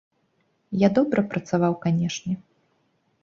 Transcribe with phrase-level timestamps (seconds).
[0.83, 2.33] Я добра працаваў, канечне.